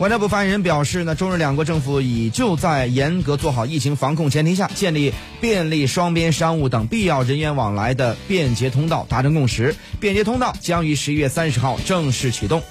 [0.00, 9.76] 外交部发言人表示呢，中日两国政府已就在严格做好疫情防控前提下，建立便利双边商务等必要人员往来的便捷通道达成共识。
[10.00, 12.62] 便捷通道将于十一月三十号正式启动。